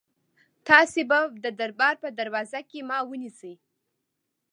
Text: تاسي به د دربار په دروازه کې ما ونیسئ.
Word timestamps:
تاسي 0.67 1.03
به 1.09 1.19
د 1.43 1.45
دربار 1.59 1.95
په 2.03 2.07
دروازه 2.19 2.59
کې 2.69 2.79
ما 2.89 2.99
ونیسئ. 3.09 3.53